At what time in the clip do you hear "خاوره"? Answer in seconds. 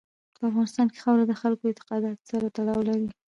1.03-1.23